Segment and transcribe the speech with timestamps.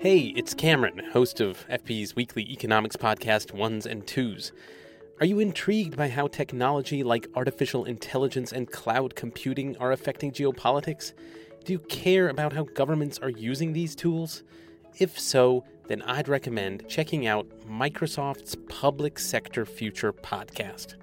[0.00, 4.52] Hey, it's Cameron, host of FP's weekly economics podcast, Ones and Twos.
[5.18, 11.14] Are you intrigued by how technology like artificial intelligence and cloud computing are affecting geopolitics?
[11.64, 14.44] Do you care about how governments are using these tools?
[15.00, 20.94] If so, then I'd recommend checking out Microsoft's Public Sector Future podcast.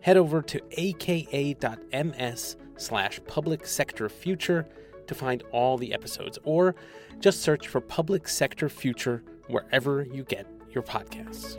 [0.00, 4.66] Head over to aka.ms slash public sector future
[5.10, 6.76] to find all the episodes, or
[7.18, 11.58] just search for Public Sector Future wherever you get your podcasts.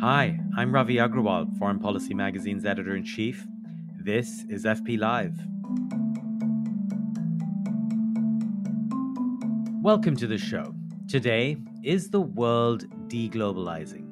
[0.00, 3.44] Hi, I'm Ravi Agrawal, Foreign Policy Magazine's editor in chief.
[4.04, 5.34] This is FP Live.
[9.82, 10.72] Welcome to the show.
[11.08, 14.04] Today, is the world deglobalizing?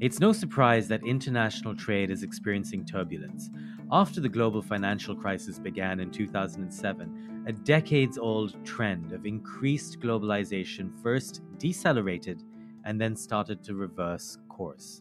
[0.00, 3.50] It's no surprise that international trade is experiencing turbulence.
[3.90, 10.92] After the global financial crisis began in 2007, a decades old trend of increased globalization
[11.02, 12.42] first decelerated
[12.84, 15.00] and then started to reverse course.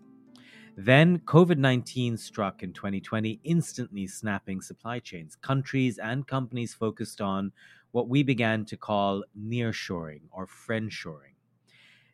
[0.78, 5.36] Then COVID 19 struck in 2020, instantly snapping supply chains.
[5.36, 7.52] Countries and companies focused on
[7.92, 11.36] what we began to call nearshoring or friendshoring.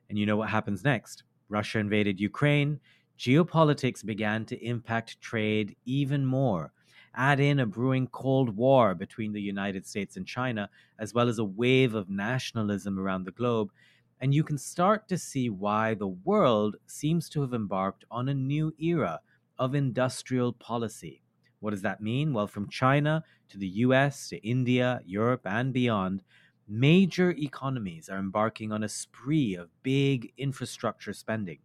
[0.10, 1.24] And you know what happens next?
[1.50, 2.80] Russia invaded Ukraine,
[3.18, 6.72] geopolitics began to impact trade even more.
[7.16, 11.38] Add in a brewing Cold War between the United States and China, as well as
[11.38, 13.72] a wave of nationalism around the globe,
[14.20, 18.34] and you can start to see why the world seems to have embarked on a
[18.34, 19.20] new era
[19.60, 21.22] of industrial policy.
[21.60, 22.34] What does that mean?
[22.34, 26.24] Well, from China to the US to India, Europe, and beyond,
[26.68, 31.60] major economies are embarking on a spree of big infrastructure spending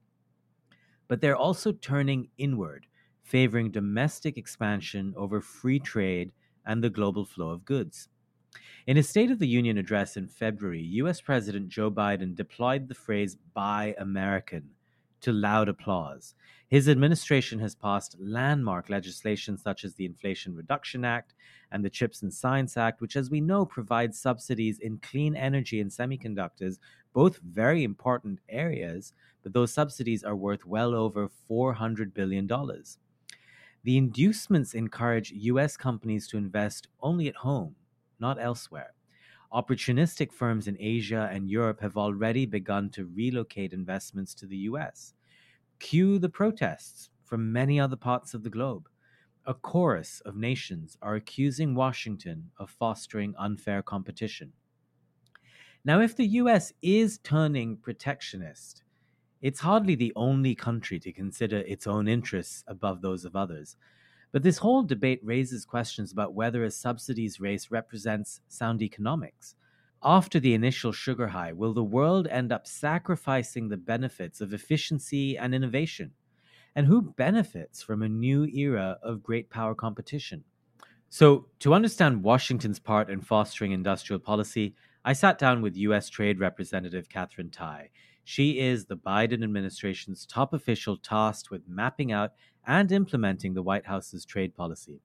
[1.08, 2.86] but they're also turning inward,
[3.22, 6.30] favoring domestic expansion over free trade
[6.64, 8.08] and the global flow of goods.
[8.86, 12.94] In his State of the Union address in February, US President Joe Biden deployed the
[12.94, 14.70] phrase Buy American
[15.20, 16.34] to loud applause.
[16.68, 21.34] His administration has passed landmark legislation such as the Inflation Reduction Act
[21.72, 25.80] and the CHIPS and Science Act, which, as we know, provides subsidies in clean energy
[25.80, 26.78] and semiconductors,
[27.14, 29.12] both very important areas,
[29.48, 32.48] those subsidies are worth well over $400 billion.
[33.84, 37.76] The inducements encourage US companies to invest only at home,
[38.18, 38.94] not elsewhere.
[39.52, 45.14] Opportunistic firms in Asia and Europe have already begun to relocate investments to the US.
[45.78, 48.88] Cue the protests from many other parts of the globe.
[49.46, 54.52] A chorus of nations are accusing Washington of fostering unfair competition.
[55.84, 58.82] Now, if the US is turning protectionist,
[59.40, 63.76] it's hardly the only country to consider its own interests above those of others.
[64.32, 69.54] But this whole debate raises questions about whether a subsidies race represents sound economics.
[70.02, 75.36] After the initial sugar high, will the world end up sacrificing the benefits of efficiency
[75.36, 76.12] and innovation?
[76.76, 80.44] And who benefits from a new era of great power competition?
[81.08, 86.10] So, to understand Washington's part in fostering industrial policy, I sat down with U.S.
[86.10, 87.88] Trade Representative Katherine Tai.
[88.30, 92.34] She is the Biden administration's top official tasked with mapping out
[92.66, 95.00] and implementing the White House's trade policy.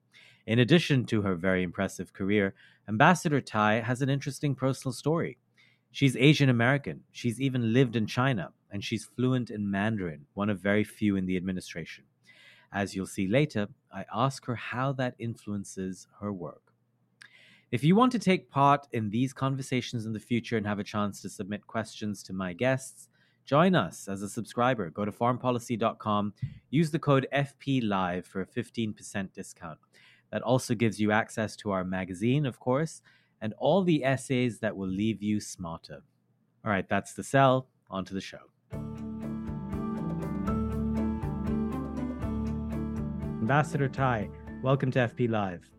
[0.46, 2.54] In addition to her very impressive career,
[2.86, 5.38] Ambassador Tai has an interesting personal story.
[5.90, 10.60] She's Asian American, she's even lived in China, and she's fluent in Mandarin, one of
[10.60, 12.04] very few in the administration.
[12.74, 16.74] As you'll see later, I ask her how that influences her work.
[17.72, 20.84] If you want to take part in these conversations in the future and have a
[20.84, 23.08] chance to submit questions to my guests,
[23.44, 24.88] Join us as a subscriber.
[24.90, 26.32] Go to foreignpolicy.com,
[26.70, 29.78] use the code FPLive for a 15% discount.
[30.30, 33.02] That also gives you access to our magazine, of course,
[33.40, 36.02] and all the essays that will leave you smarter.
[36.64, 37.68] All right, that's the sell.
[37.90, 38.38] On to the show.
[43.42, 44.30] Ambassador Tai,
[44.62, 45.70] welcome to FP Live.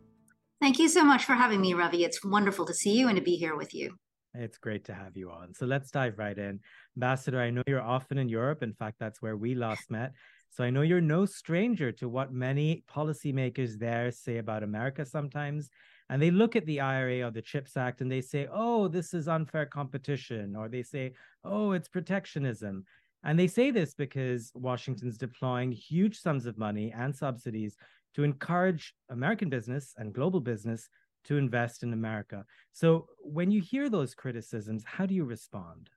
[0.61, 2.03] Thank you so much for having me, Ravi.
[2.03, 3.97] It's wonderful to see you and to be here with you.
[4.37, 5.53] It's great to have you on.
[5.53, 6.59] So let's dive right in.
[6.95, 8.63] Ambassador, I know you're often in Europe.
[8.63, 10.13] In fact, that's where we last met.
[10.49, 15.69] So I know you're no stranger to what many policymakers there say about America sometimes.
[16.09, 19.13] And they look at the IRA or the CHIPS Act and they say, oh, this
[19.13, 22.85] is unfair competition, or they say, oh, it's protectionism.
[23.23, 27.75] And they say this because Washington's deploying huge sums of money and subsidies
[28.13, 30.87] to encourage American business and global business
[31.25, 32.45] to invest in America.
[32.73, 35.89] So when you hear those criticisms, how do you respond?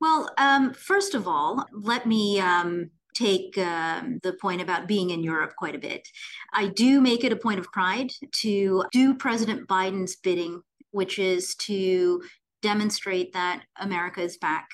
[0.00, 5.22] Well, um, first of all, let me um, take um, the point about being in
[5.22, 6.08] Europe quite a bit.
[6.52, 8.10] I do make it a point of pride
[8.40, 10.62] to do President Biden's bidding
[10.92, 12.22] which is to
[12.62, 14.68] demonstrate that America is back,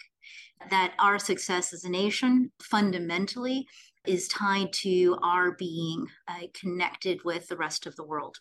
[0.70, 3.66] that our success as a nation fundamentally
[4.06, 8.36] is tied to our being uh, connected with the rest of the world.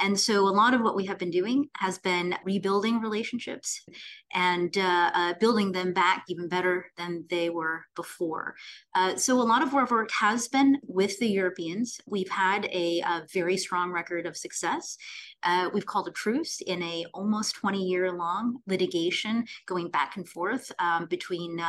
[0.00, 3.84] And so, a lot of what we have been doing has been rebuilding relationships
[4.32, 8.54] and uh, uh, building them back even better than they were before.
[8.94, 12.00] Uh, so, a lot of our work has been with the Europeans.
[12.06, 14.96] We've had a, a very strong record of success.
[15.42, 20.28] Uh, we've called a truce in a almost 20 year long litigation going back and
[20.28, 21.60] forth um, between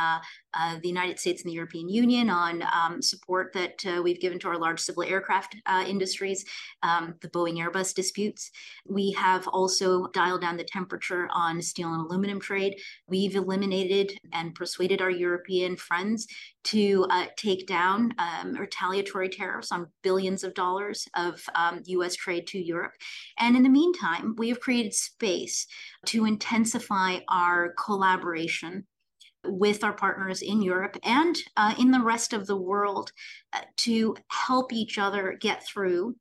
[0.54, 4.38] uh, the United States and the European Union on um, support that uh, we've given
[4.40, 6.44] to our large civil aircraft uh, industries,
[6.82, 8.50] um, the Boeing Airbus disputes.
[8.86, 12.76] We have also dialed down the temperature on steel and aluminum trade.
[13.06, 16.26] We've eliminated and persuaded our European friends
[16.62, 22.46] to uh, take down um, retaliatory tariffs on billions of dollars of um, US trade
[22.48, 22.92] to Europe.
[23.38, 25.66] And in the meantime, we have created space
[26.06, 28.84] to intensify our collaboration
[29.44, 33.12] with our partners in Europe and uh, in the rest of the world
[33.52, 36.14] uh, to help each other get through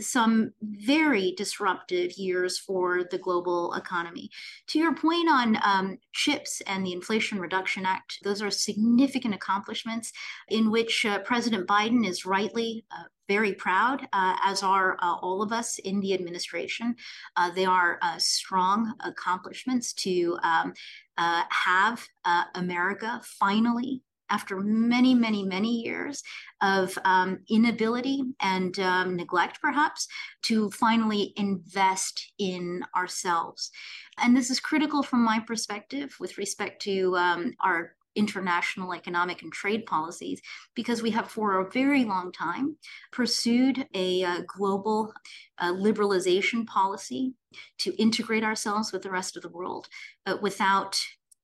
[0.00, 4.28] some very disruptive years for the global economy.
[4.68, 10.12] To your point on um, CHIPS and the Inflation Reduction Act, those are significant accomplishments
[10.48, 15.42] in which uh, President Biden is rightly uh, very proud, uh, as are uh, all
[15.42, 16.94] of us in the administration.
[17.36, 20.72] Uh, they are uh, strong accomplishments to um,
[21.16, 22.06] have
[22.54, 26.22] America finally after many, many, many years
[26.62, 30.08] of um, inability and um, neglect, perhaps,
[30.42, 33.70] to finally invest in ourselves.
[34.18, 39.52] And this is critical from my perspective with respect to um, our international economic and
[39.52, 40.40] trade policies
[40.74, 42.76] because we have for a very long time
[43.12, 45.12] pursued a uh, global
[45.58, 47.34] uh, liberalization policy
[47.78, 49.88] to integrate ourselves with the rest of the world
[50.26, 51.00] uh, without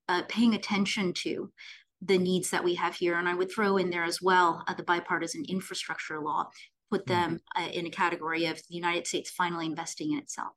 [0.09, 1.51] uh, paying attention to
[2.03, 3.19] the needs that we have here.
[3.19, 6.51] And I would throw in there as well uh, the bipartisan infrastructure law,
[6.91, 7.33] put mm-hmm.
[7.33, 10.53] them uh, in a category of the United States finally investing in itself.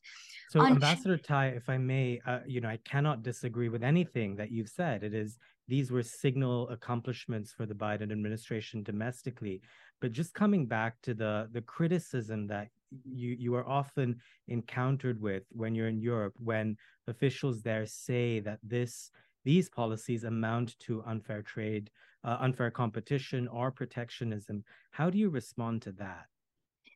[0.49, 0.65] So.
[0.65, 4.69] Ambassador Tai, if I may, uh, you know, I cannot disagree with anything that you've
[4.69, 5.03] said.
[5.03, 9.61] It is these were signal accomplishments for the Biden administration domestically.
[10.01, 12.67] But just coming back to the the criticism that
[13.05, 16.77] you you are often encountered with when you're in Europe, when
[17.07, 19.11] officials there say that this
[19.45, 21.89] these policies amount to unfair trade,
[22.23, 24.63] uh, unfair competition, or protectionism.
[24.91, 26.25] How do you respond to that?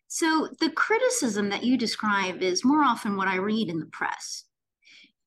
[0.08, 4.46] So, the criticism that you describe is more often what I read in the press.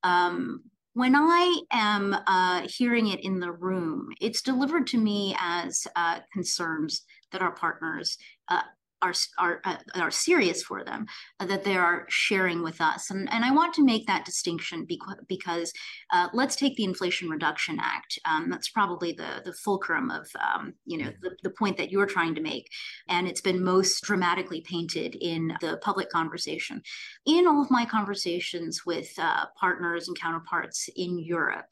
[0.03, 0.65] Um,
[0.95, 6.21] when I am uh, hearing it in the room, it's delivered to me as uh,
[6.33, 7.03] concerns
[7.33, 8.63] that our partners uh,
[9.03, 11.07] are are uh, are serious for them
[11.39, 13.11] uh, that they are sharing with us.
[13.11, 15.73] And and I want to make that distinction because because
[16.13, 18.19] uh, let's take the Inflation Reduction Act.
[18.25, 22.07] Um, that's probably the the fulcrum of um, you know the, the point that you're
[22.07, 22.69] trying to make.
[23.09, 26.83] And it's been most dramatically painted in the public conversation.
[27.27, 31.67] In all of my conversations with uh, partners and counterparts in Europe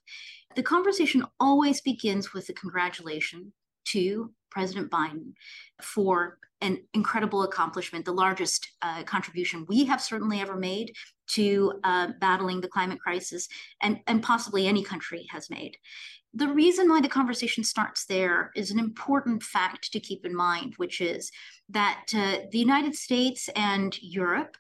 [0.56, 3.52] the conversation always begins with a congratulation
[3.92, 5.32] to President Biden
[5.82, 10.92] for an incredible accomplishment, the largest uh, contribution we have certainly ever made
[11.28, 13.48] to uh, battling the climate crisis,
[13.82, 15.76] and, and possibly any country has made.
[16.34, 20.74] The reason why the conversation starts there is an important fact to keep in mind,
[20.76, 21.30] which is
[21.68, 24.56] that uh, the United States and Europe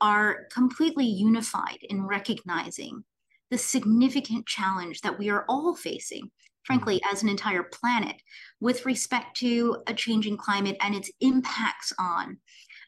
[0.00, 3.04] are completely unified in recognizing
[3.50, 6.30] the significant challenge that we are all facing
[6.64, 7.14] frankly, mm-hmm.
[7.14, 8.16] as an entire planet
[8.60, 12.38] with respect to a changing climate and its impacts on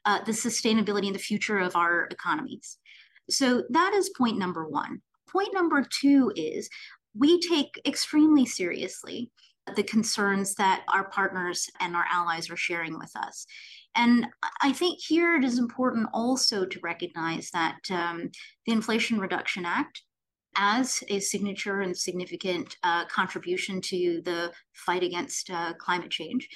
[0.05, 2.79] uh, the sustainability and the future of our economies.
[3.31, 5.01] So that is point number one.
[5.31, 6.69] Point number two is
[7.17, 9.31] we take extremely seriously
[9.77, 13.47] the concerns that our partners and our allies are sharing with us.
[13.97, 14.27] And
[14.61, 18.31] I think here it is important also to recognize that um,
[18.67, 20.03] the Inflation Reduction Act
[20.57, 26.49] as a signature and significant uh, contribution to the fight against uh, climate change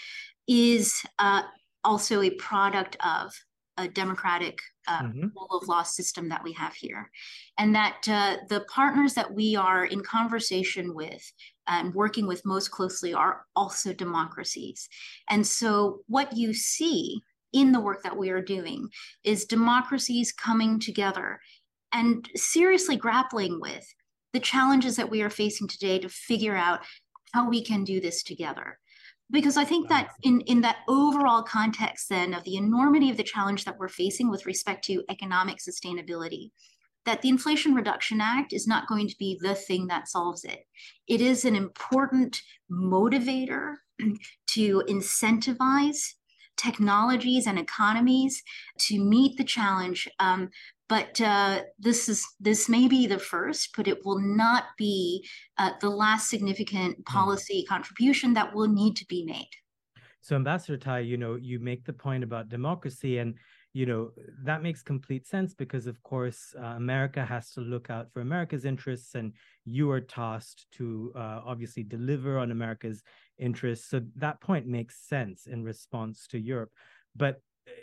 [0.46, 1.42] is uh,
[1.84, 3.32] also a product of
[3.78, 5.26] a democratic uh, mm-hmm.
[5.34, 7.08] rule of law system that we have here.
[7.58, 11.22] And that uh, the partners that we are in conversation with
[11.68, 14.88] and working with most closely are also democracies.
[15.28, 18.88] And so, what you see in the work that we are doing
[19.24, 21.40] is democracies coming together
[21.92, 23.86] and seriously grappling with
[24.32, 26.80] the challenges that we are facing today to figure out
[27.32, 28.78] how we can do this together
[29.30, 33.22] because i think that in in that overall context then of the enormity of the
[33.22, 36.50] challenge that we're facing with respect to economic sustainability
[37.08, 40.66] that the Inflation Reduction Act is not going to be the thing that solves it.
[41.08, 43.76] It is an important motivator
[44.48, 46.14] to incentivize
[46.58, 48.42] technologies and economies
[48.80, 50.06] to meet the challenge.
[50.18, 50.50] Um,
[50.88, 55.26] but uh, this is this may be the first, but it will not be
[55.58, 57.02] uh, the last significant hmm.
[57.02, 59.50] policy contribution that will need to be made.
[60.20, 63.34] So, Ambassador Tai, you know, you make the point about democracy, and
[63.74, 64.10] you know
[64.44, 68.64] that makes complete sense because, of course, uh, America has to look out for America's
[68.64, 69.32] interests, and
[69.64, 73.02] you are tasked to uh, obviously deliver on America's
[73.38, 73.90] interests.
[73.90, 76.72] So that point makes sense in response to Europe,
[77.14, 77.42] but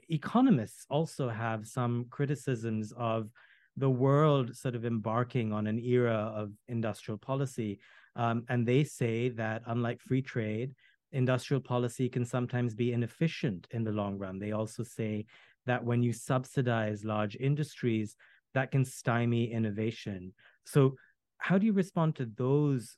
[0.10, 3.30] economists also have some criticisms of
[3.78, 7.80] the world sort of embarking on an era of industrial policy.
[8.16, 10.74] Um, and they say that unlike free trade,
[11.12, 14.40] industrial policy can sometimes be inefficient in the long run.
[14.40, 15.26] They also say
[15.66, 18.16] that when you subsidize large industries,
[18.54, 20.34] that can stymie innovation.
[20.66, 20.96] So,
[21.38, 22.98] how do you respond to those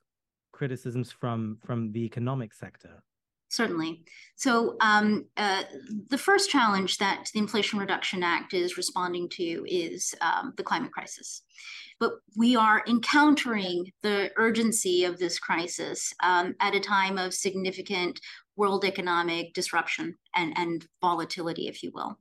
[0.53, 3.03] criticisms from from the economic sector?
[3.49, 4.03] Certainly.
[4.35, 5.63] So, um, uh,
[6.09, 10.91] the first challenge that the Inflation Reduction Act is responding to is um, the climate
[10.91, 11.43] crisis.
[11.99, 18.19] But we are encountering the urgency of this crisis um, at a time of significant
[18.55, 22.19] world economic disruption and, and volatility, if you will.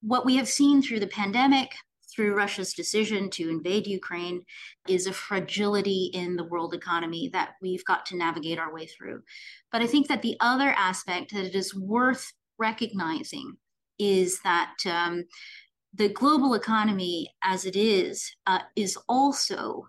[0.00, 1.72] What we have seen through the pandemic,
[2.16, 4.42] through Russia's decision to invade Ukraine
[4.88, 9.22] is a fragility in the world economy that we've got to navigate our way through.
[9.70, 13.56] But I think that the other aspect that it is worth recognizing
[13.98, 15.24] is that um,
[15.94, 19.86] the global economy as it is uh, is also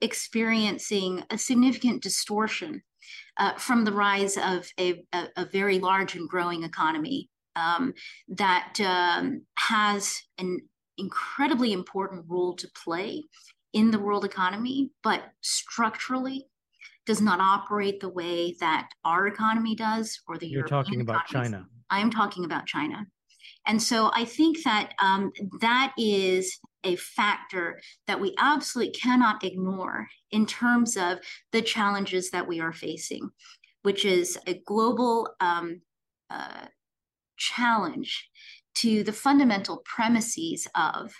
[0.00, 2.82] experiencing a significant distortion
[3.36, 7.92] uh, from the rise of a, a, a, very large and growing economy um,
[8.28, 10.60] that um, has an
[11.00, 13.24] incredibly important role to play
[13.72, 16.46] in the world economy, but structurally
[17.06, 21.28] does not operate the way that our economy does or the You're European talking about
[21.28, 21.52] economies.
[21.52, 21.66] China.
[21.90, 23.06] I am talking about China.
[23.66, 30.06] And so I think that um, that is a factor that we absolutely cannot ignore
[30.30, 31.18] in terms of
[31.52, 33.28] the challenges that we are facing,
[33.82, 35.82] which is a global um,
[36.30, 36.66] uh,
[37.36, 38.28] challenge
[38.76, 41.12] to the fundamental premises of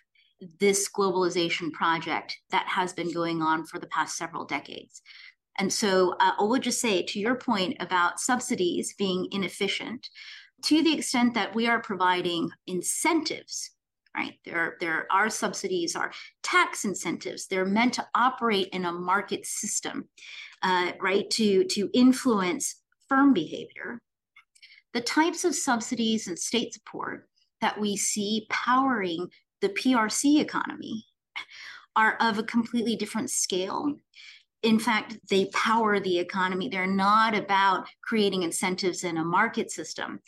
[0.59, 5.03] this globalization project that has been going on for the past several decades.
[5.59, 10.09] And so uh, I would just say to your point about subsidies being inefficient,
[10.65, 13.71] to the extent that we are providing incentives,
[14.17, 14.35] right?
[14.45, 17.47] There, there are subsidies, are tax incentives.
[17.47, 20.09] They're meant to operate in a market system,
[20.63, 21.29] uh, right?
[21.31, 22.77] To, to influence
[23.09, 24.01] firm behavior.
[24.93, 27.29] The types of subsidies and state support
[27.61, 29.29] that we see powering
[29.61, 31.05] the PRC economy
[31.97, 33.95] are of a completely different scale.
[34.63, 36.69] In fact, they power the economy.
[36.69, 40.21] They're not about creating incentives in a market system.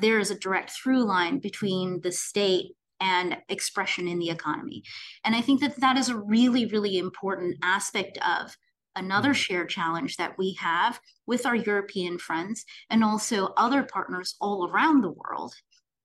[0.00, 4.82] There is a direct through line between the state and expression in the economy.
[5.24, 8.56] And I think that that is a really, really important aspect of
[8.96, 9.34] another mm-hmm.
[9.34, 15.02] shared challenge that we have with our European friends and also other partners all around
[15.02, 15.54] the world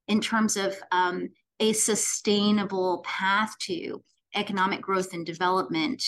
[0.07, 1.29] in terms of um,
[1.60, 4.03] a sustainable path to
[4.36, 6.03] economic growth and development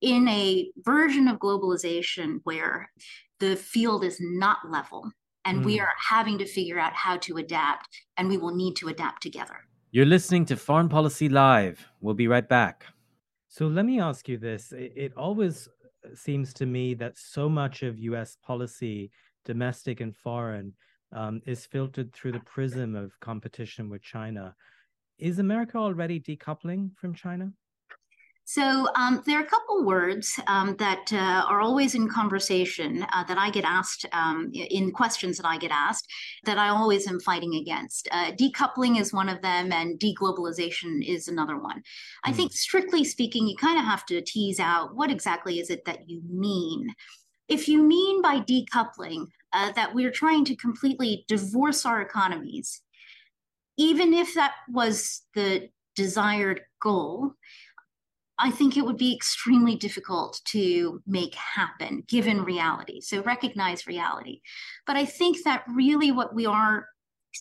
[0.00, 2.90] in a version of globalization where
[3.38, 5.10] the field is not level
[5.44, 5.64] and mm.
[5.64, 9.22] we are having to figure out how to adapt and we will need to adapt
[9.22, 9.56] together.
[9.90, 11.84] You're listening to Foreign Policy Live.
[12.00, 12.86] We'll be right back.
[13.48, 14.72] So let me ask you this.
[14.72, 15.68] It, it always
[16.14, 19.10] seems to me that so much of US policy,
[19.44, 20.74] domestic and foreign,
[21.12, 24.54] um, is filtered through the prism of competition with China.
[25.18, 27.52] Is America already decoupling from China?
[28.52, 33.22] So um, there are a couple words um, that uh, are always in conversation uh,
[33.24, 36.10] that I get asked um, in questions that I get asked
[36.46, 38.08] that I always am fighting against.
[38.10, 41.78] Uh, decoupling is one of them, and deglobalization is another one.
[41.78, 41.82] Mm.
[42.24, 42.36] I hmm.
[42.38, 46.08] think, strictly speaking, you kind of have to tease out what exactly is it that
[46.08, 46.92] you mean.
[47.46, 52.82] If you mean by decoupling uh, that we're trying to completely divorce our economies,
[53.76, 57.34] even if that was the desired goal,
[58.38, 63.02] I think it would be extremely difficult to make happen given reality.
[63.02, 64.40] So recognize reality.
[64.86, 66.86] But I think that really what we are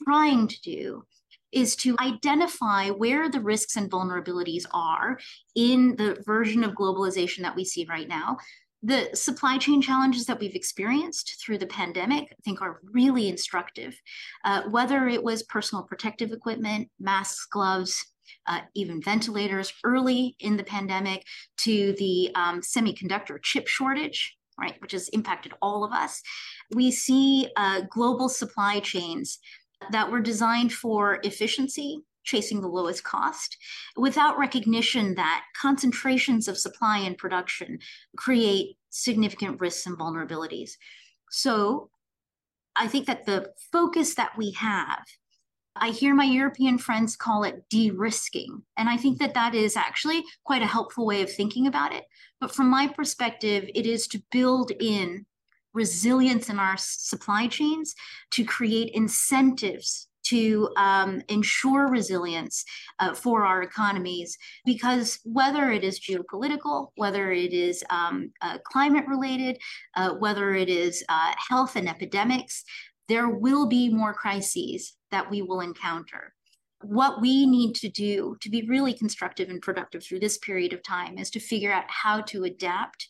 [0.04, 1.06] trying to do
[1.52, 5.18] is to identify where the risks and vulnerabilities are
[5.56, 8.38] in the version of globalization that we see right now
[8.82, 14.00] the supply chain challenges that we've experienced through the pandemic, I think, are really instructive.
[14.46, 18.06] Uh, whether it was personal protective equipment, masks, gloves,
[18.48, 21.24] uh, even ventilators early in the pandemic,
[21.58, 26.22] to the um, semiconductor chip shortage, right, which has impacted all of us.
[26.74, 29.40] We see uh, global supply chains
[29.92, 33.58] that were designed for efficiency, chasing the lowest cost,
[33.98, 37.80] without recognition that concentrations of supply and production
[38.16, 40.72] create significant risks and vulnerabilities.
[41.32, 41.90] So
[42.76, 45.04] I think that the focus that we have
[45.82, 48.64] I hear my European friends call it de risking.
[48.76, 52.04] And I think that that is actually quite a helpful way of thinking about it.
[52.42, 55.26] But from my perspective, it is to build in
[55.74, 57.96] resilience in our supply chains
[58.32, 62.64] to create incentives to um, ensure resilience
[63.00, 69.06] uh, for our economies because whether it is geopolitical, whether it is um, uh, climate
[69.08, 69.58] related,
[69.96, 72.64] uh, whether it is uh, health and epidemics,
[73.08, 76.34] there will be more crises that we will encounter.
[76.82, 80.84] What we need to do to be really constructive and productive through this period of
[80.84, 83.08] time is to figure out how to adapt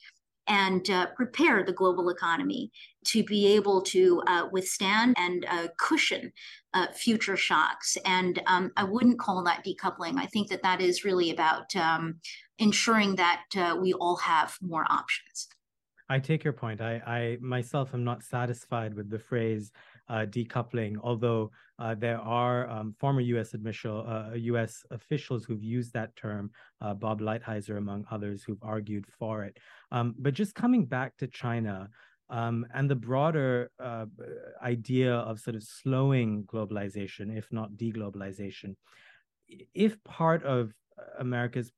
[0.49, 2.71] and uh, prepare the global economy
[3.05, 6.31] to be able to uh, withstand and uh, cushion
[6.73, 7.97] uh, future shocks.
[8.05, 10.17] And um, I wouldn't call that decoupling.
[10.17, 12.15] I think that that is really about um,
[12.57, 15.47] ensuring that uh, we all have more options.
[16.09, 16.81] I take your point.
[16.81, 19.71] I, I myself am not satisfied with the phrase
[20.09, 23.55] uh, decoupling, although uh, there are um, former U.S.
[23.55, 24.83] Uh, U.S.
[24.91, 29.57] officials who've used that term, uh, Bob Lighthizer among others, who've argued for it.
[29.91, 31.89] Um, but just coming back to China
[32.29, 34.05] um, and the broader uh,
[34.61, 38.75] idea of sort of slowing globalization, if not deglobalization,
[39.73, 40.73] if part of
[41.17, 41.71] America's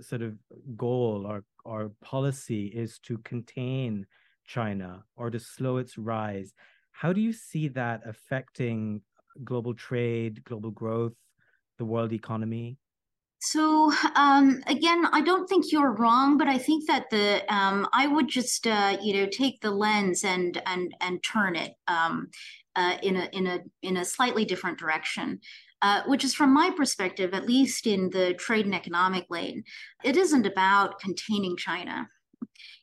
[0.00, 0.34] sort of
[0.76, 4.06] goal or or policy is to contain
[4.44, 6.52] China or to slow its rise,
[6.90, 9.00] how do you see that affecting
[9.44, 11.14] global trade, global growth,
[11.78, 12.78] the world economy?
[13.40, 18.06] So um, again, I don't think you're wrong, but I think that the um, I
[18.06, 22.28] would just uh, you know take the lens and and and turn it um,
[22.74, 25.40] uh, in a in a in a slightly different direction.
[25.82, 29.62] Uh, which is from my perspective, at least in the trade and economic lane,
[30.02, 32.08] it isn't about containing China.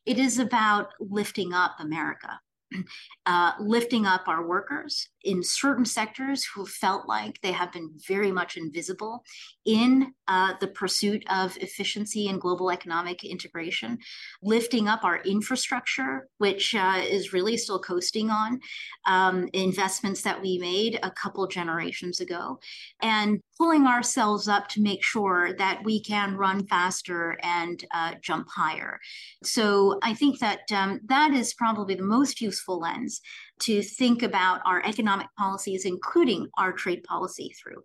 [0.06, 2.40] It is about lifting up America
[3.26, 8.32] uh, lifting up our workers in certain sectors who felt like they have been very
[8.32, 9.24] much invisible
[9.66, 13.98] in uh, the pursuit of efficiency and global economic integration,
[14.42, 18.60] lifting up our infrastructure, which uh, is really still coasting on
[19.06, 22.60] um, investments that we made a couple generations ago,
[23.02, 28.48] and pulling ourselves up to make sure that we can run faster and uh, jump
[28.50, 29.00] higher.
[29.44, 33.22] So I think that um, that is probably the most useful lens
[33.60, 37.84] to think about our economic policies, including our trade policy through.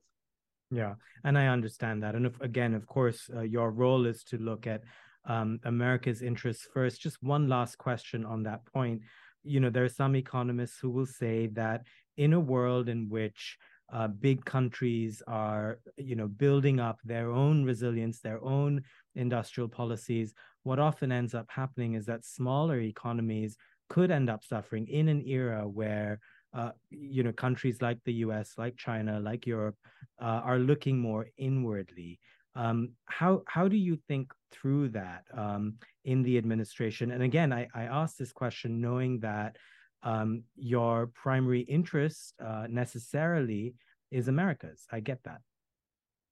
[0.71, 2.15] Yeah, and I understand that.
[2.15, 4.83] And if, again, of course, uh, your role is to look at
[5.25, 7.01] um, America's interests first.
[7.01, 9.03] Just one last question on that point.
[9.45, 11.85] You know, there are some economists who will say that
[12.17, 13.57] in a world in which
[13.93, 18.83] uh, big countries are, you know, building up their own resilience, their own
[19.15, 23.57] industrial policies, what often ends up happening is that smaller economies
[23.89, 26.21] could end up suffering in an era where
[26.55, 29.77] uh, you know countries like the U.S., like China, like Europe,
[30.21, 32.19] uh, are looking more inwardly.
[32.55, 35.75] Um, how how do you think through that um,
[36.05, 37.11] in the administration?
[37.11, 39.57] And again, I, I ask this question knowing that
[40.03, 43.75] um, your primary interest uh, necessarily
[44.11, 44.87] is America's.
[44.91, 45.41] I get that.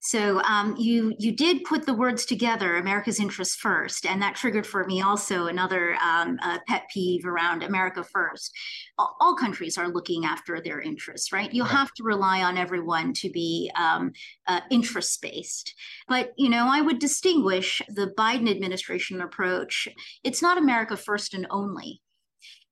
[0.06, 4.64] So um, you you did put the words together, America's interests first, and that triggered
[4.64, 8.52] for me also another um, uh, pet peeve around America first.
[8.98, 11.52] All, all, countries are looking after their interests, right?
[11.52, 14.12] You have to rely on everyone to be um,
[14.46, 15.74] uh, interest based.
[16.06, 19.88] But you know, I would distinguish the Biden administration approach.
[20.22, 22.00] It's not America first and only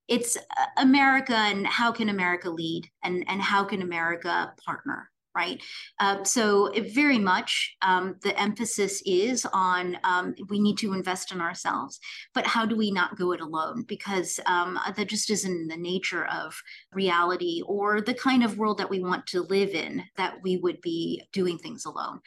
[0.07, 5.63] it's uh, America and how can America lead and, and how can America partner right?
[6.01, 11.41] Um, so very much um, the emphasis is on um, we need to invest in
[11.41, 11.99] ourselves,
[12.35, 13.85] but how do we not go it alone?
[13.87, 16.55] Because um, that just isn't the nature of
[16.93, 20.81] reality or the kind of world that we want to live in that we would
[20.81, 22.21] be doing things alone.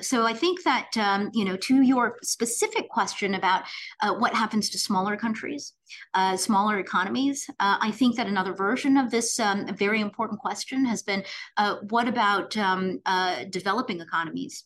[0.00, 3.64] So I think that, um, you know, to your specific question about
[4.02, 5.72] uh, what happens to smaller countries,
[6.14, 7.48] uh, smaller economies.
[7.60, 11.24] Uh, I think that another version of this um, very important question has been
[11.56, 14.64] uh, what about um, uh, developing economies?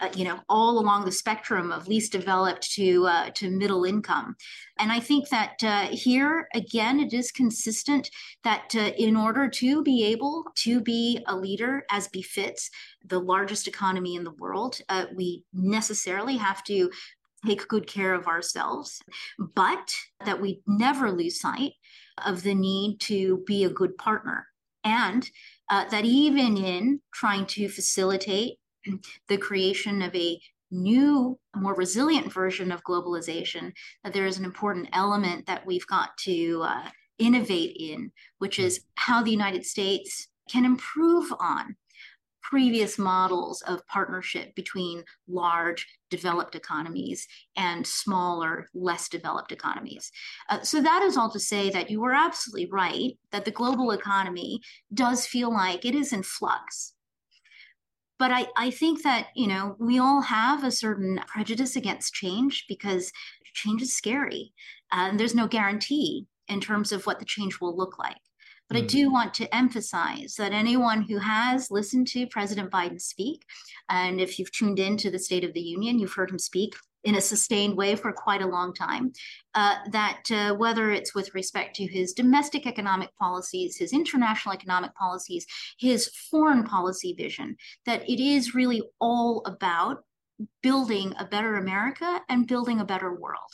[0.00, 4.36] uh, you know, all along the spectrum of least developed to uh, to middle income.
[4.78, 8.10] And I think that uh, here again, it is consistent
[8.44, 12.70] that uh, in order to be able to be a leader as befits
[13.04, 16.90] the largest economy in the world, uh, we necessarily have to
[17.46, 19.02] take good care of ourselves,
[19.54, 19.94] but
[20.24, 21.72] that we never lose sight
[22.24, 24.46] of the need to be a good partner.
[24.84, 25.28] And
[25.72, 28.58] uh, that even in trying to facilitate
[29.28, 30.38] the creation of a
[30.70, 33.72] new, more resilient version of globalization,
[34.04, 38.84] that there is an important element that we've got to uh, innovate in, which is
[38.96, 41.74] how the United States can improve on
[42.52, 50.12] previous models of partnership between large developed economies and smaller, less developed economies.
[50.50, 53.90] Uh, so, that is all to say that you were absolutely right that the global
[53.90, 54.60] economy
[54.92, 56.92] does feel like it is in flux
[58.18, 62.66] but I, I think that you know we all have a certain prejudice against change
[62.68, 63.10] because
[63.54, 64.52] change is scary
[64.92, 68.21] and there's no guarantee in terms of what the change will look like
[68.72, 68.84] but mm.
[68.84, 73.44] I do want to emphasize that anyone who has listened to President Biden speak,
[73.90, 76.74] and if you've tuned in to the State of the Union, you've heard him speak
[77.04, 79.12] in a sustained way for quite a long time.
[79.54, 84.94] Uh, that uh, whether it's with respect to his domestic economic policies, his international economic
[84.94, 85.44] policies,
[85.78, 90.04] his foreign policy vision, that it is really all about
[90.62, 93.52] building a better America and building a better world.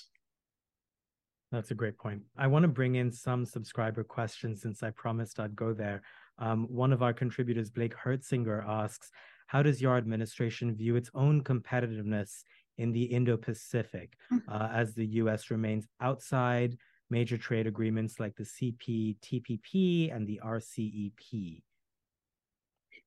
[1.51, 2.23] That's a great point.
[2.37, 6.03] I want to bring in some subscriber questions since I promised I'd go there.
[6.39, 9.11] Um, one of our contributors, Blake Herzinger, asks
[9.47, 12.43] How does your administration view its own competitiveness
[12.77, 14.51] in the Indo Pacific mm-hmm.
[14.51, 16.77] uh, as the US remains outside
[17.11, 21.63] major trade agreements like the CPTPP and the RCEP?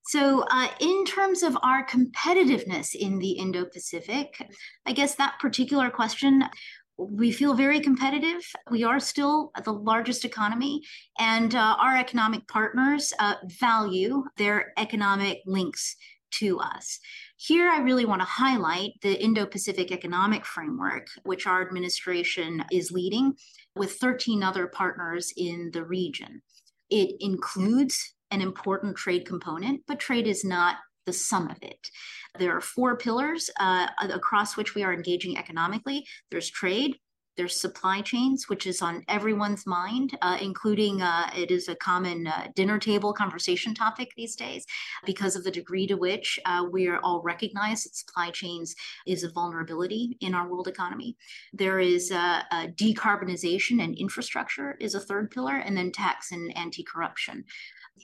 [0.03, 4.49] So, uh, in terms of our competitiveness in the Indo Pacific,
[4.85, 6.43] I guess that particular question,
[6.97, 8.41] we feel very competitive.
[8.69, 10.81] We are still the largest economy,
[11.17, 15.95] and uh, our economic partners uh, value their economic links
[16.31, 16.99] to us.
[17.37, 22.91] Here, I really want to highlight the Indo Pacific Economic Framework, which our administration is
[22.91, 23.33] leading
[23.75, 26.41] with 13 other partners in the region.
[26.89, 31.89] It includes an important trade component, but trade is not the sum of it.
[32.39, 36.97] There are four pillars uh, across which we are engaging economically there's trade,
[37.37, 42.27] there's supply chains, which is on everyone's mind, uh, including uh, it is a common
[42.27, 44.65] uh, dinner table conversation topic these days
[45.05, 48.75] because of the degree to which uh, we are all recognize that supply chains
[49.07, 51.15] is a vulnerability in our world economy.
[51.53, 57.45] There is uh, decarbonization and infrastructure is a third pillar, and then tax and anti-corruption.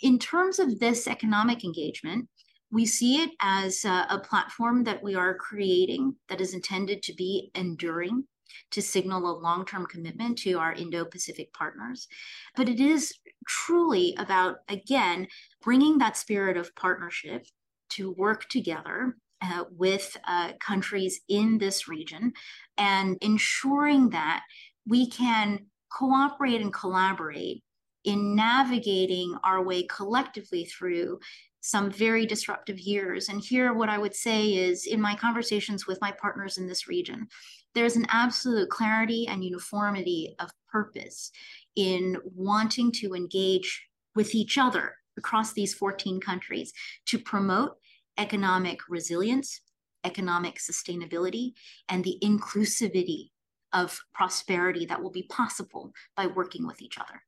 [0.02, 2.30] In terms of this economic engagement,
[2.72, 7.52] we see it as a platform that we are creating that is intended to be
[7.56, 8.26] enduring
[8.72, 12.08] to signal a long term commitment to our Indo Pacific partners.
[12.56, 13.14] But it is
[13.48, 15.28] truly about, again,
[15.62, 17.46] bringing that spirit of partnership
[17.92, 22.34] to work together uh, with uh, countries in this region
[22.78, 24.44] and ensuring that
[24.86, 27.64] we can cooperate and collaborate
[28.04, 31.20] in navigating our way collectively through
[31.68, 33.28] some very disruptive years.
[33.28, 36.88] And here, what I would say is in my conversations with my partners in this
[36.88, 37.28] region,
[37.76, 41.30] there's an absolute clarity and uniformity of purpose
[41.76, 46.72] in wanting to engage with each other across these 14 countries
[47.08, 47.74] to promote
[48.18, 49.60] economic resilience,
[50.06, 51.52] economic sustainability,
[51.90, 53.32] and the inclusivity
[53.74, 57.22] of prosperity that will be possible by working with each other.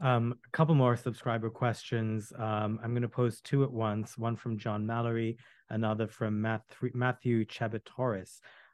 [0.00, 2.32] Um, a couple more subscriber questions.
[2.38, 5.38] Um, I'm going to pose two at once one from John Mallory,
[5.70, 7.46] another from Matthew, Matthew.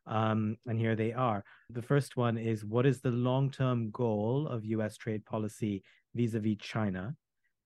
[0.05, 1.45] Um, and here they are.
[1.71, 6.35] The first one is What is the long term goal of US trade policy vis
[6.35, 7.15] a vis China?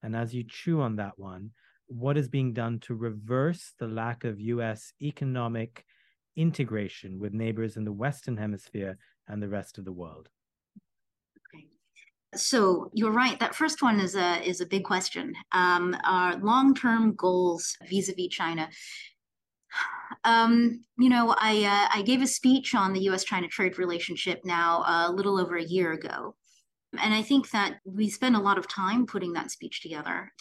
[0.03, 1.53] And as you chew on that one,
[1.87, 5.87] what is being done to reverse the lack of US economic
[6.37, 10.29] integration with neighbors in the Western Hemisphere and the rest of the world?
[12.37, 13.39] So you're right.
[13.41, 15.35] That first one is a is a big question.
[15.53, 18.69] Um, our long term goals vis a vis China.
[20.25, 24.83] Um, you know, I uh, I gave a speech on the U.S.-China trade relationship now
[24.83, 26.35] uh, a little over a year ago,
[27.01, 30.33] and I think that we spent a lot of time putting that speech together,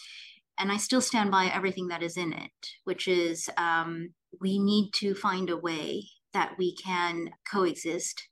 [0.58, 2.50] and I still stand by everything that is in it,
[2.82, 8.28] which is um, we need to find a way that we can coexist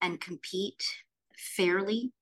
[0.00, 0.82] and compete
[1.36, 2.12] fairly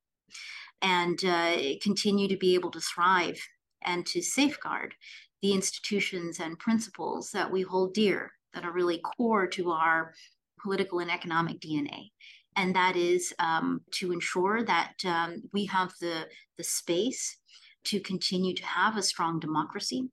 [0.83, 3.41] and uh, continue to be able to thrive
[3.83, 4.95] and to safeguard
[5.43, 10.15] the institutions and principles that we hold dear, that are really core to our
[10.61, 12.11] political and economic DNA.
[12.57, 17.37] And that is um, to ensure that um, we have the, the space
[17.85, 20.09] to continue to have a strong democracy.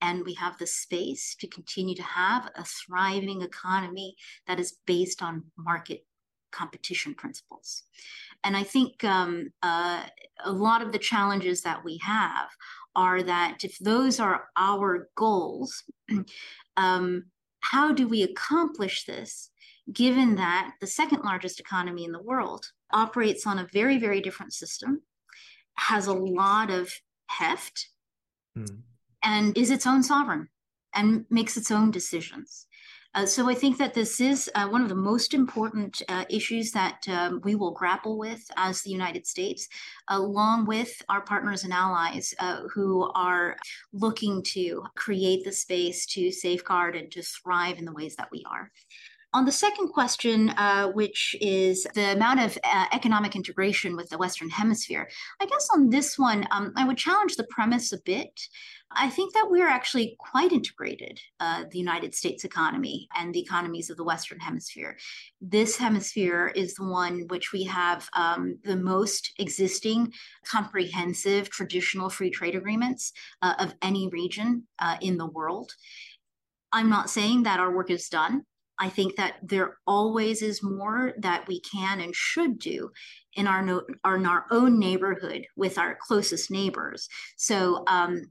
[0.00, 4.14] And we have the space to continue to have a thriving economy
[4.46, 6.04] that is based on market
[6.56, 7.82] competition principles.
[8.44, 10.02] And I think um, uh,
[10.44, 12.48] a lot of the challenges that we have
[12.94, 15.84] are that if those are our goals,
[16.76, 17.24] um,
[17.60, 19.50] how do we accomplish this
[19.92, 24.52] given that the second largest economy in the world operates on a very, very different
[24.52, 25.02] system,
[25.74, 26.92] has a lot of
[27.28, 27.88] heft,
[28.58, 28.78] mm.
[29.22, 30.48] and is its own sovereign
[30.94, 32.66] and makes its own decisions.
[33.16, 36.70] Uh, so I think that this is uh, one of the most important uh, issues
[36.72, 39.68] that um, we will grapple with as the United States,
[40.08, 43.56] along with our partners and allies uh, who are
[43.94, 48.44] looking to create the space to safeguard and to thrive in the ways that we
[48.46, 48.70] are.
[49.36, 54.16] On the second question, uh, which is the amount of uh, economic integration with the
[54.16, 55.10] Western Hemisphere,
[55.42, 58.32] I guess on this one, um, I would challenge the premise a bit.
[58.90, 63.90] I think that we're actually quite integrated, uh, the United States economy and the economies
[63.90, 64.96] of the Western Hemisphere.
[65.42, 70.14] This hemisphere is the one which we have um, the most existing,
[70.46, 75.72] comprehensive, traditional free trade agreements uh, of any region uh, in the world.
[76.72, 78.46] I'm not saying that our work is done.
[78.78, 82.90] I think that there always is more that we can and should do
[83.32, 87.08] in our, no, in our own neighborhood with our closest neighbors.
[87.36, 88.22] So um,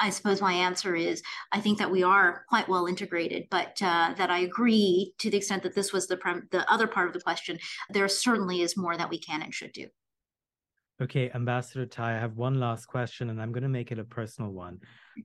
[0.00, 4.14] I suppose my answer is I think that we are quite well integrated, but uh,
[4.16, 7.12] that I agree to the extent that this was the prem- the other part of
[7.12, 7.58] the question.
[7.90, 9.86] There certainly is more that we can and should do.
[11.00, 14.04] Okay, Ambassador Tai, I have one last question, and I'm going to make it a
[14.04, 14.78] personal one.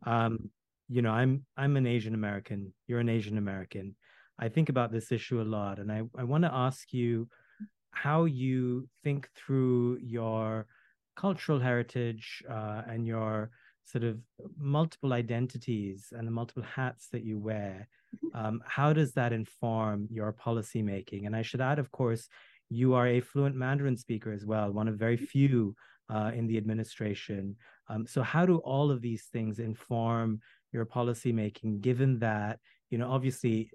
[0.07, 0.49] Um,
[0.89, 2.73] you know, I'm I'm an Asian American.
[2.87, 3.95] You're an Asian American.
[4.39, 7.27] I think about this issue a lot, and I, I want to ask you
[7.91, 10.67] how you think through your
[11.15, 13.49] cultural heritage uh, and your
[13.85, 14.19] sort of
[14.57, 17.87] multiple identities and the multiple hats that you wear.
[18.15, 18.45] Mm-hmm.
[18.45, 21.25] Um, how does that inform your policy making?
[21.25, 22.27] And I should add, of course,
[22.69, 25.25] you are a fluent Mandarin speaker as well, one of very mm-hmm.
[25.25, 25.75] few
[26.13, 27.55] uh, in the administration.
[27.89, 30.41] Um, so, how do all of these things inform
[30.73, 33.69] your policy making, given that, you know, obviously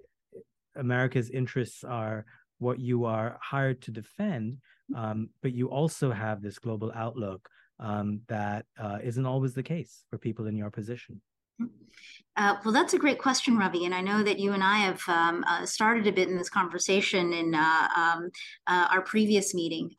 [0.77, 2.25] America's interests are
[2.59, 4.59] what you are hired to defend,
[4.97, 7.49] um, but you also have this global outlook
[7.81, 11.21] um, that uh, not always the case for people in your position.
[12.37, 13.85] Uh, well, that's a great question, Ravi.
[13.85, 16.49] And I know that you and I have um, uh, started a bit in this
[16.49, 18.31] conversation in uh, um,
[18.67, 19.91] uh, our previous meeting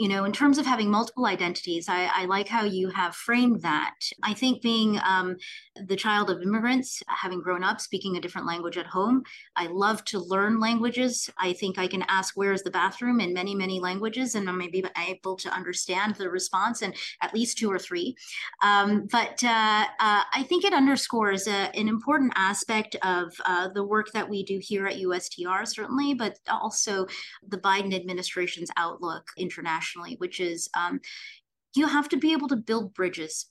[0.00, 3.60] you know, in terms of having multiple identities, I, I like how you have framed
[3.60, 3.96] that.
[4.22, 5.36] I think being um,
[5.76, 9.24] the child of immigrants, having grown up speaking a different language at home,
[9.56, 11.28] I love to learn languages.
[11.36, 14.52] I think I can ask, where is the bathroom in many, many languages, and I
[14.52, 18.16] may be able to understand the response in at least two or three.
[18.62, 23.68] Um, but uh, uh, I think it underscores a, uh, an important aspect of uh,
[23.74, 27.06] the work that we do here at USTR, certainly, but also
[27.46, 31.00] the Biden administration's outlook internationally internationally, which is um,
[31.74, 33.46] you have to be able to build bridges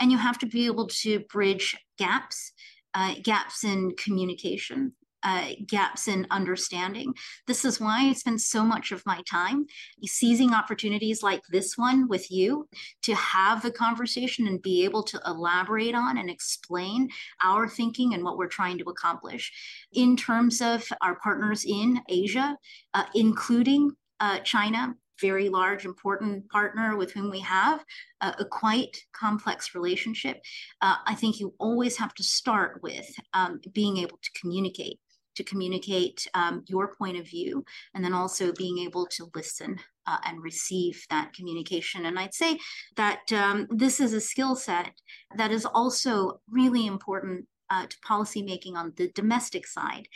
[0.00, 2.52] and you have to be able to bridge gaps,
[2.94, 4.92] uh, gaps in communication,
[5.24, 7.12] uh, gaps in understanding.
[7.48, 9.66] This is why I spend so much of my time
[10.04, 12.68] seizing opportunities like this one with you
[13.02, 17.08] to have the conversation and be able to elaborate on and explain
[17.42, 19.50] our thinking and what we're trying to accomplish
[19.92, 22.56] in terms of our partners in Asia,
[22.94, 27.84] uh, including uh, China very large, important partner with whom we have
[28.20, 30.40] a, quite complex relationship,
[30.80, 34.98] uh, I think you always have to start with um, being able to communicate,
[35.36, 40.18] to communicate um, your point of view, and then also being able to listen uh,
[40.26, 42.06] and receive that communication.
[42.06, 42.58] And I'd say
[42.96, 44.92] that um, this is a skill set
[45.36, 50.08] that is also really important uh, to policymaking on the domestic side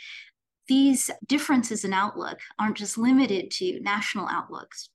[0.67, 4.89] these differences in outlook aren't just limited to national outlooks,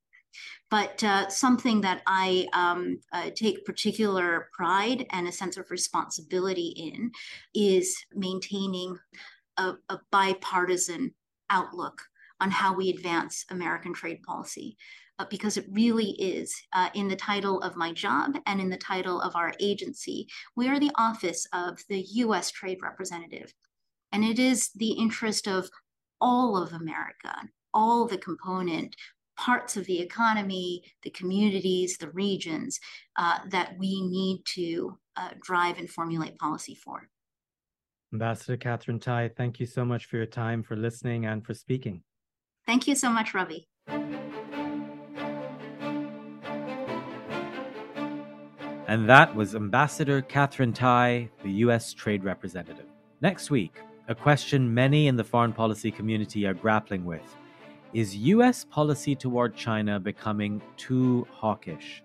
[0.70, 6.68] but uh, something that I um, uh, take particular pride and a sense of responsibility
[6.76, 7.10] in
[7.54, 8.98] is maintaining
[9.56, 11.14] a, a bipartisan
[11.50, 12.02] outlook
[12.40, 14.76] on how we advance American trade policy.
[15.20, 18.76] Uh, because it really is uh, in the title of my job and in the
[18.76, 20.28] title of our agency.
[20.54, 23.52] We are the office of the US Trade Representative.
[24.12, 25.68] And it is the interest of
[26.20, 27.34] all of America,
[27.74, 28.96] all the component
[29.38, 32.80] parts of the economy, the communities, the regions
[33.16, 37.08] uh, that we need to uh, drive and formulate policy for.
[38.12, 42.02] Ambassador Katherine Tai, thank you so much for your time, for listening, and for speaking.
[42.66, 43.68] Thank you so much, Ravi.
[48.88, 51.92] And that was Ambassador Katherine Tai, the U.S.
[51.92, 52.86] Trade Representative.
[53.20, 57.36] Next week, a question many in the foreign policy community are grappling with
[57.92, 58.64] is U.S.
[58.64, 62.02] policy toward China becoming too hawkish?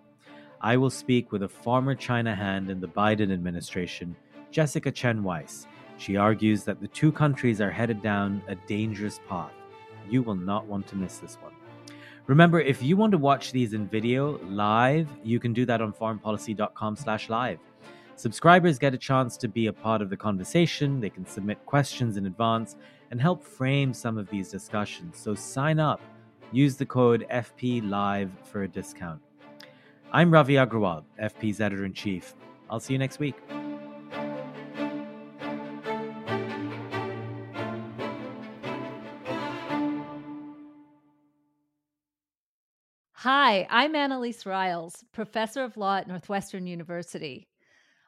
[0.60, 4.18] I will speak with a former China hand in the Biden administration,
[4.52, 5.66] Jessica Chen Weiss.
[5.98, 9.54] She argues that the two countries are headed down a dangerous path.
[10.10, 11.54] You will not want to miss this one.
[12.28, 15.94] Remember, if you want to watch these in video live, you can do that on
[15.94, 17.60] foreignpolicy.com/live.
[18.15, 20.99] Subscribers get a chance to be a part of the conversation.
[20.99, 22.76] They can submit questions in advance
[23.12, 25.17] and help frame some of these discussions.
[25.17, 25.99] So sign up.
[26.52, 29.19] Use the code FPLive for a discount.
[30.12, 32.36] I'm Ravi Agrawal, FP's editor in chief.
[32.69, 33.36] I'll see you next week.
[43.13, 47.47] Hi, I'm Annelise Riles, professor of law at Northwestern University.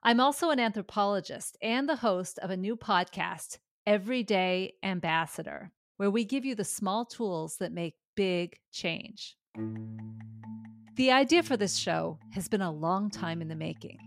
[0.07, 6.23] I'm also an anthropologist and the host of a new podcast, Everyday Ambassador, where we
[6.23, 9.35] give you the small tools that make big change.
[10.93, 13.97] The idea for this show has been a long time in the making.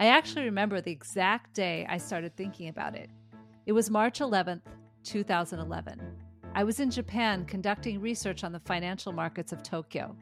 [0.00, 3.08] I actually remember the exact day I started thinking about it.
[3.64, 4.62] It was March 11th,
[5.04, 6.00] 2011.
[6.56, 10.16] I was in Japan conducting research on the financial markets of Tokyo.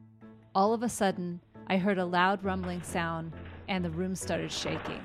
[0.55, 3.33] All of a sudden, I heard a loud rumbling sound
[3.68, 5.02] and the room started shaking.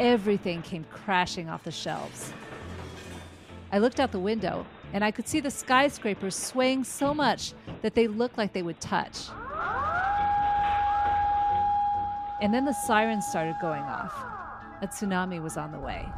[0.00, 2.32] Everything came crashing off the shelves.
[3.70, 7.94] I looked out the window and I could see the skyscrapers swaying so much that
[7.94, 9.28] they looked like they would touch.
[12.40, 14.12] And then the sirens started going off.
[14.82, 16.08] A tsunami was on the way.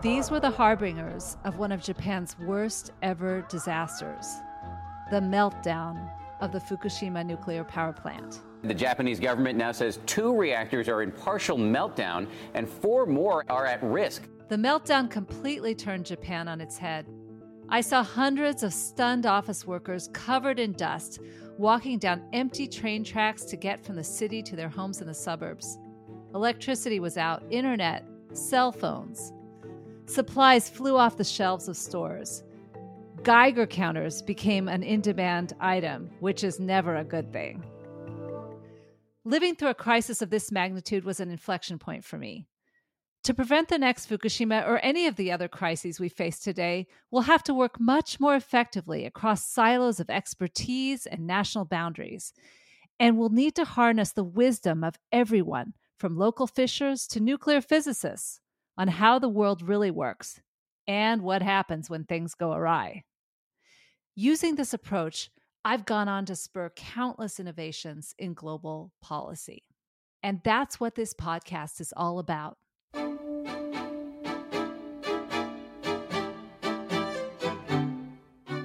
[0.00, 4.40] These were the harbingers of one of Japan's worst ever disasters
[5.10, 6.08] the meltdown
[6.40, 8.40] of the Fukushima nuclear power plant.
[8.62, 13.66] The Japanese government now says two reactors are in partial meltdown and four more are
[13.66, 14.28] at risk.
[14.48, 17.06] The meltdown completely turned Japan on its head.
[17.68, 21.20] I saw hundreds of stunned office workers covered in dust
[21.56, 25.14] walking down empty train tracks to get from the city to their homes in the
[25.14, 25.78] suburbs.
[26.34, 29.32] Electricity was out, internet, cell phones.
[30.06, 32.42] Supplies flew off the shelves of stores.
[33.30, 37.62] Geiger counters became an in demand item, which is never a good thing.
[39.24, 42.48] Living through a crisis of this magnitude was an inflection point for me.
[43.22, 47.22] To prevent the next Fukushima or any of the other crises we face today, we'll
[47.22, 52.32] have to work much more effectively across silos of expertise and national boundaries.
[52.98, 58.40] And we'll need to harness the wisdom of everyone, from local fishers to nuclear physicists
[58.76, 60.40] on how the world really works
[60.88, 63.04] and what happens when things go awry.
[64.22, 65.30] Using this approach,
[65.64, 69.62] I've gone on to spur countless innovations in global policy.
[70.22, 72.58] And that's what this podcast is all about.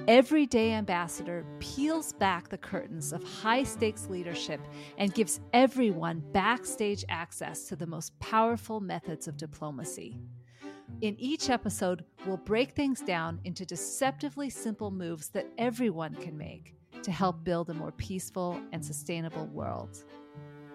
[0.06, 4.60] Everyday Ambassador peels back the curtains of high stakes leadership
[4.98, 10.18] and gives everyone backstage access to the most powerful methods of diplomacy.
[11.02, 16.74] In each episode, we'll break things down into deceptively simple moves that everyone can make
[17.02, 20.04] to help build a more peaceful and sustainable world.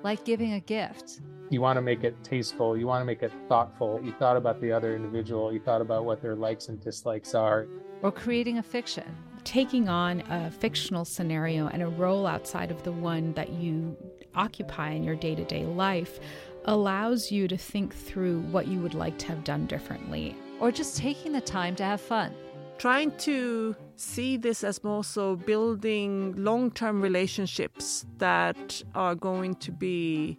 [0.03, 1.21] Like giving a gift.
[1.49, 3.99] You want to make it tasteful, you want to make it thoughtful.
[4.03, 7.67] You thought about the other individual, you thought about what their likes and dislikes are
[8.01, 9.15] or creating a fiction.
[9.43, 13.97] Taking on a fictional scenario and a role outside of the one that you
[14.35, 16.19] occupy in your day to day life
[16.65, 20.35] allows you to think through what you would like to have done differently.
[20.59, 22.33] Or just taking the time to have fun.
[22.77, 29.71] Trying to see this as more so building long term relationships that are going to
[29.71, 30.37] be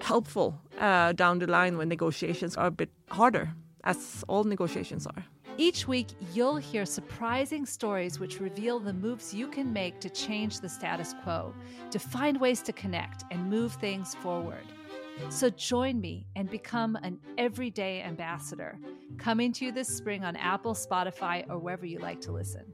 [0.00, 3.52] helpful uh, down the line when negotiations are a bit harder,
[3.84, 5.24] as all negotiations are.
[5.58, 10.60] Each week, you'll hear surprising stories which reveal the moves you can make to change
[10.60, 11.54] the status quo,
[11.90, 14.64] to find ways to connect and move things forward.
[15.30, 18.78] So join me and become an everyday ambassador,
[19.18, 22.64] coming to you this spring on Apple, Spotify, or wherever you like to listen.